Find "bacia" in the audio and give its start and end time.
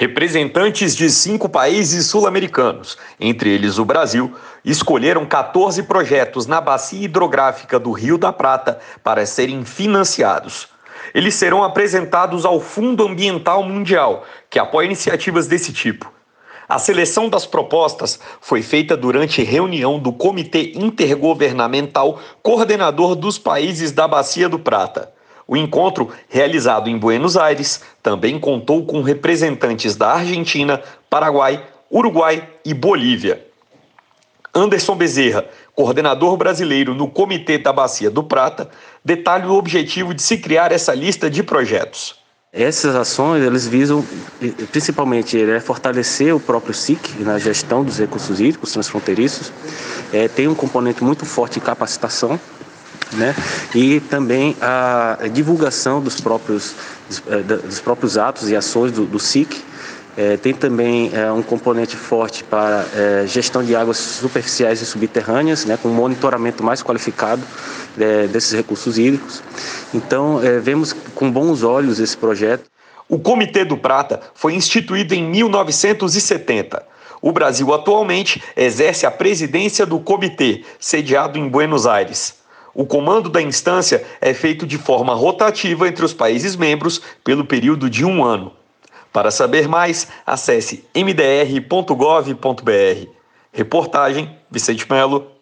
6.60-7.04, 24.06-24.48, 37.72-38.10